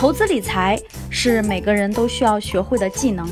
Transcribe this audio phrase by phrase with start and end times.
[0.00, 3.28] 投资理财是每个人都需要学会的技能，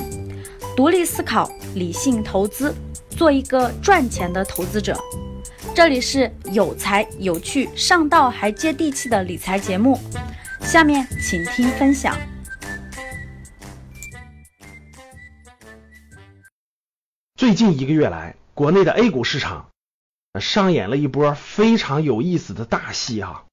[0.77, 2.75] 独立思考，理性投资，
[3.09, 4.95] 做一个赚钱的投资者。
[5.75, 9.99] 这里是有才有趣、上道还接地气的理财节目，
[10.61, 12.15] 下面请听分享。
[17.37, 19.71] 最近一个月来，国内的 A 股市场
[20.39, 23.47] 上演了一波非常有意思的大戏哈。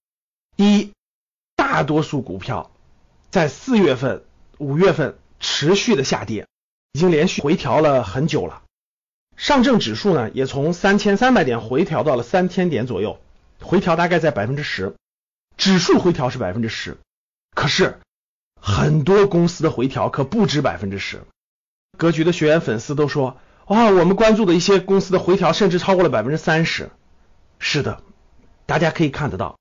[0.57, 0.91] 第一，
[1.55, 2.71] 大多数股票
[3.35, 4.23] 在四月份、
[4.59, 6.47] 五月份持续的下跌，
[6.93, 8.63] 已经连续回调了很久了。
[9.35, 13.19] 上证指数呢，也从三千三百点回调到了三千点左右，
[13.59, 14.95] 回调大概在百分之十，
[15.57, 16.95] 指数回调是百分之十，
[17.53, 17.99] 可是
[18.61, 21.21] 很多公司的回调可不止百分之十。
[21.97, 23.37] 格局的学员粉丝都说。
[23.65, 26.89] 哇，我们关注的一些公司的回调甚至超过了百分之三十。
[27.59, 28.01] 是的，
[28.65, 29.59] 大家可以看得到，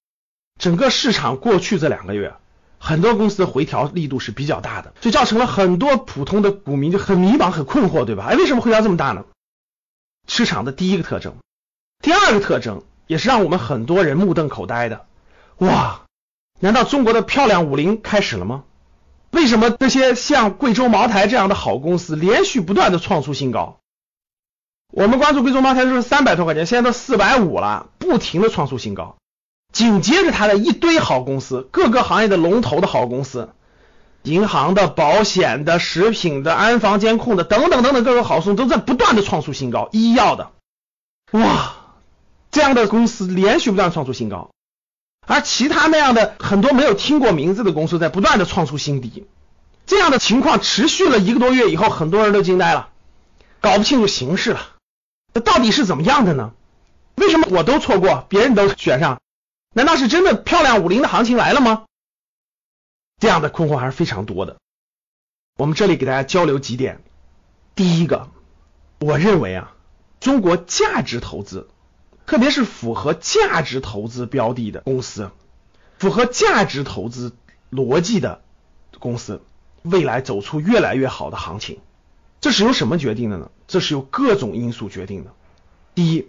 [0.60, 2.36] 整个市场过去这两个月，
[2.84, 8.26] 很多公司的回调力度是比较大的，就造成了很多普通的股民就很迷茫、很困惑，对吧？
[8.28, 9.24] 哎，为什么回调这么大呢？
[10.28, 11.36] 市场的第一个特征，
[12.02, 15.06] 第二个特征也是让我们很多人目瞪口呆的。
[15.56, 16.02] 哇，
[16.60, 18.64] 难道中国的漂亮五零开始了吗？
[19.30, 23.80] 为什么这些像贵州茅台这样的好公司连续不断的创出新高？
[24.92, 29.16] 我们关注贵州茅台就是三百多块钱，现在都四百五了，不停的创出新高。
[29.74, 33.50] 紧接着它的一堆好公司，各个行业的龙头的好公司，
[34.22, 39.88] 银行的、保险的、食品的、安防监控的等等等等各个好公司都在不断的创出新高。
[39.90, 40.52] 医药的，
[41.32, 41.74] 哇，
[42.52, 44.52] 这样的公司连续不断创出新高，
[45.26, 49.26] 而其他那样的很多没有听过名字的公司在不断的创出新低。
[49.86, 52.90] 这样的情况持续了一个多月以后，很多人都惊呆了，
[53.60, 54.60] 搞不清楚形势了。
[55.32, 56.52] 那到底是怎么样的呢？
[57.16, 59.20] 为什么我都错过，别人都选上？
[59.74, 61.84] 难道是真的漂亮五零的行情来了吗？
[63.20, 64.56] 这样的困惑还是非常多的。
[65.58, 67.02] 我们这里给大家交流几点。
[67.74, 68.30] 第一个，
[69.00, 69.74] 我认为啊，
[70.20, 71.68] 中国价值投资，
[72.24, 75.32] 特别是符合价值投资标的的公司，
[75.98, 77.36] 符合价值投资
[77.70, 78.42] 逻辑的
[79.00, 79.42] 公司，
[79.82, 81.80] 未来走出越来越好的行情。
[82.40, 83.50] 这是由什么决定的呢？
[83.66, 85.32] 这是由各种因素决定的。
[85.96, 86.28] 第一，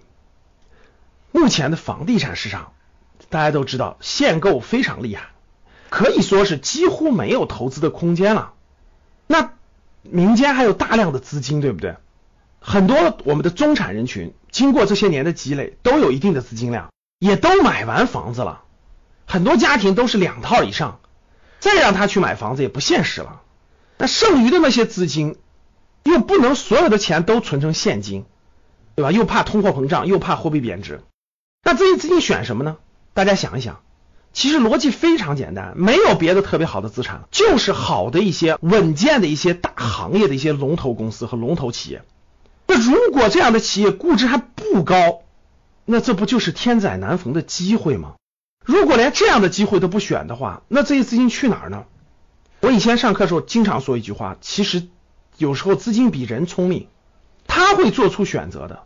[1.32, 2.74] 目前的房地产市场，
[3.30, 5.30] 大家都知道限购非常厉害，
[5.90, 8.54] 可以说是几乎没有投资的空间了。
[9.28, 9.54] 那
[10.02, 11.96] 民间还有大量的资金，对不对？
[12.60, 18.64] 很多我们的中产人群经过这些年的积累，都有一定的资金量，也都买完房子了。
[19.26, 21.00] 很多家庭都是两套以上，
[21.60, 23.42] 再让他去买房子也不现实了。
[23.98, 25.38] 那剩余的那些资金。
[26.06, 28.26] 又不能所有的钱都存成现金，
[28.94, 29.12] 对吧？
[29.12, 31.02] 又怕通货膨胀，又怕货币贬值，
[31.64, 32.78] 那这些资金选什么呢？
[33.16, 33.80] 大家想一想，
[34.34, 42.04] 其实逻辑非常简单，没有别的特别好的资产，就是好的一些稳健的一些大行业的一些龙头公司和龙头企业。
[42.68, 45.22] 那如果这样的企业估值还不高，
[45.86, 48.16] 那这不就是天载难逢的机会吗？
[48.66, 51.86] 如果连这样的机会都不选的话，那这些资金去哪儿呢？
[52.60, 54.88] 我以前上课的时候经常说一句话，其实。
[55.38, 56.88] 有时候资金比人聪明，
[57.46, 58.84] 他会做出选择的，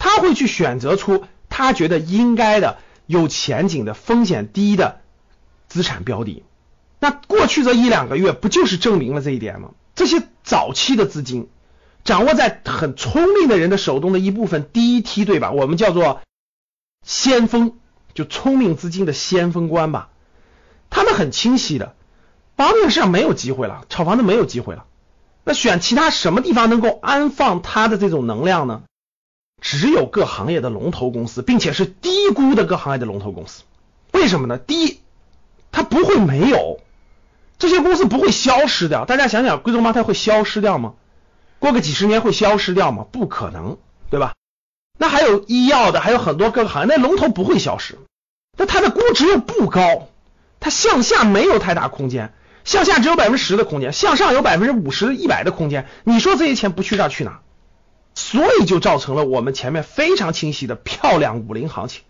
[0.00, 5.00] 他会去选择出他觉得应该的、有前景的、风险低的
[5.68, 6.44] 资产标的。
[6.98, 9.70] 那过去这一两个月不就是证明了这一点吗？
[9.94, 11.48] 这些早期的资金
[12.04, 16.20] 掌握在很聪明的人的手中的一部分第一梯队吧，我们叫做
[17.04, 17.74] 先锋，
[18.14, 20.10] 就聪明资金的先锋官吧。
[20.90, 21.94] 他们很清晰的，
[22.56, 24.84] 房地产市场没有机会了，炒房子没有机会了。
[25.44, 28.82] 那选其他什么地方能够安放它的这种能量呢？
[29.60, 33.62] 只有各行业的龙头公司，并且是低估的各行业的龙头公司。
[34.12, 34.58] 为什么呢？
[34.58, 35.00] 第一，
[35.72, 36.80] 它不会没有，
[37.58, 39.04] 这些公司不会消失掉。
[39.04, 40.94] 大家想想，贵州茅台会消失掉吗？
[41.58, 43.06] 过个几十年会消失掉吗？
[43.10, 43.78] 不可能，
[44.10, 44.34] 对吧？
[44.98, 47.98] 那还有医药的，还有很多各个行业，那龙头不会消失。
[48.56, 50.08] 那它的估值又不高，
[50.60, 52.32] 它向下没有太大空间。
[52.64, 55.86] 向下只有百分之十的空间，向上有百分之五十、一百的空间。
[56.04, 57.40] 你说这些钱不去这去哪？
[58.16, 62.02] 所以就造成了我们前面非常清晰的漂亮五零行情。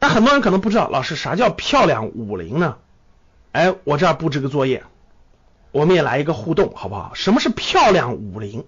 [0.00, 2.76] 那很多人可能不知道，老师啥叫漂亮五零呢？
[3.52, 4.84] 哎，我这儿布置个作业，
[5.72, 7.10] 我们也来一个互动，好不好？
[7.14, 8.64] 什么是漂亮五零？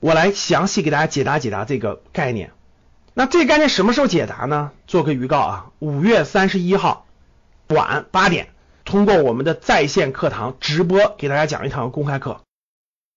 [0.00, 2.50] 我来详细给大家解答解答这个概念。
[3.14, 4.70] 那这个概念什么时候解答呢？
[4.86, 7.04] 做个预告啊，五月三十一号
[7.68, 8.48] 晚八点。
[8.84, 12.40] 通过我们的在线课堂直播给大家讲一堂公开课，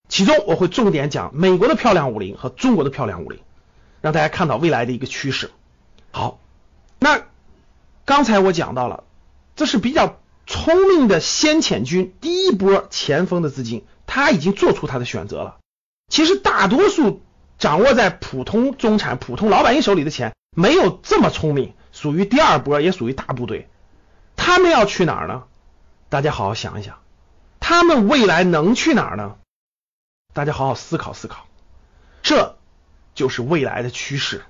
[0.08, 3.40] 其中我会重点讲美国的漂亮五零和中国的漂亮五零，
[4.02, 5.52] 让大家看到未来的一个趋势。
[6.12, 6.40] 好，
[7.00, 7.24] 那
[8.06, 9.04] 刚才我讲到了，
[9.56, 15.58] 这是比较聪明的先遣军第一波前锋的资金，他已经做出他的选择了。
[16.08, 17.22] 其实大多数
[17.58, 23.68] 掌握在普通中产、普通老百姓手里的钱，没有这么聪明，属于第二波，也属于大部队。
[24.36, 25.44] 他们要去哪儿呢？
[26.10, 27.00] 大家好好想一想，
[27.60, 29.36] 他们未来能去哪儿呢？
[30.36, 31.46] 大家好好思考思考，
[32.22, 32.58] 这
[33.14, 34.44] 就是未来的趋势。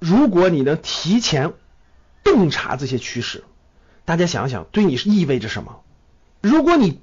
[0.00, 1.52] 如果你能提前
[2.24, 3.44] 洞察这些趋势，
[4.04, 5.84] 大家想想，对你是意味着什么？
[6.40, 7.00] 如果你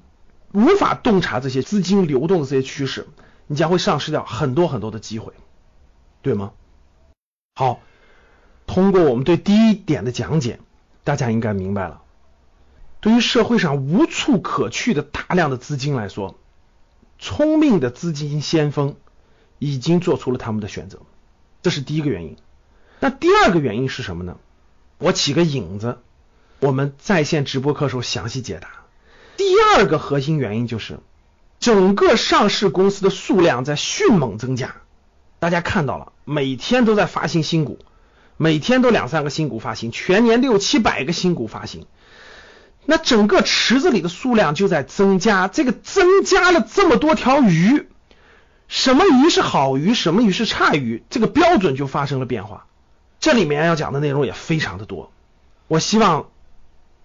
[0.52, 3.08] 无法洞察这些资金流动的这些趋势，
[3.46, 5.32] 你将会丧失掉很多很多的机会，
[6.20, 6.52] 对吗？
[7.54, 7.80] 好，
[8.66, 10.60] 通过我们对第一点的讲解，
[11.04, 12.02] 大家应该明白了。
[13.00, 16.38] 对于社会上无处可去的大量的资金来说，
[17.18, 18.96] 聪明的资金先锋
[19.58, 21.00] 已经做出了他们的选择，
[21.62, 22.36] 这是第一个原因。
[23.00, 24.36] 那第二个原因是什么呢？
[24.98, 25.98] 我起个引子，
[26.60, 28.68] 我们在线直播课时候详细解答。
[29.36, 29.44] 第
[29.76, 31.00] 二个核心原因就是，
[31.58, 34.76] 整个上市公司的数量在迅猛增加。
[35.40, 37.78] 大家看到了，每天都在发行新股，
[38.36, 41.86] 每天都两三个新股发行，全年六七百个新股发行。
[42.86, 47.88] 那整个池子里的数量就在增加，这个增加了这么多条鱼，
[48.68, 52.66] 什么鱼是好鱼，什么鱼是差鱼，这个标准就发生了变化。
[53.20, 55.10] 这里面要讲的内容也非常的多，
[55.66, 56.28] 我希望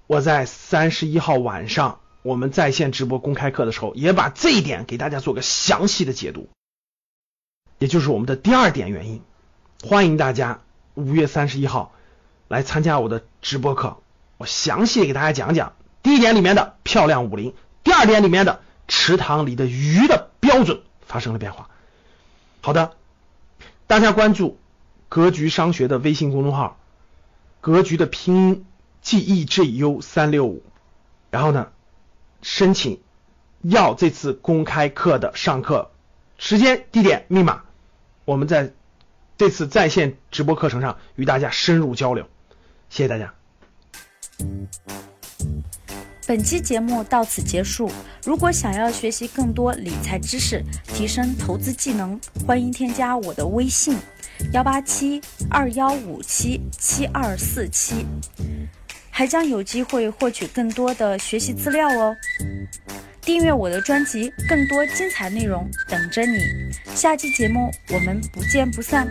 [0.05, 6.49] 我在三十一号晚上我们在线直播公开课的时候，也把这一点给大家做个详细的解读，
[7.77, 9.21] 也就是我们的第二点原因。
[9.81, 10.59] 欢迎大家
[10.95, 11.93] 五月三十一号
[12.49, 14.01] 来参加我的直播课。
[14.39, 17.53] 我详细给大家讲讲第一点里面的漂亮五零，
[17.83, 21.69] 第二点里面的池塘里的鱼的标准发生了变化。
[22.61, 22.93] 好的，
[23.85, 24.57] 大家关注
[25.09, 26.79] 格局商学的微信公众号，
[27.59, 28.65] 格局的拼音
[29.01, 30.63] G E G U 三六五，
[31.31, 31.67] 然后呢，
[32.41, 33.01] 申请
[33.61, 35.91] 要这次公开课的上课
[36.37, 37.63] 时间、地点、密码，
[38.23, 38.71] 我们在
[39.37, 42.29] 这次在线直播课程上与大家深入交流。
[42.89, 43.38] 谢谢大家。
[46.27, 47.91] 本期节目到此结束。
[48.23, 50.63] 如果想要学习更多理财知识，
[50.93, 53.97] 提升投资技能，欢迎添加我的微信：
[54.53, 55.19] 幺八七
[55.49, 58.05] 二幺五七七二四七，
[59.09, 62.15] 还将有机会获取更多的学习资料哦。
[63.21, 66.37] 订阅我的专辑，更多精彩内容等着你。
[66.93, 69.07] 下期节目我们不见不散。